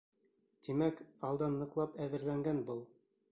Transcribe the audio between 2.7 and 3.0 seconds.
был.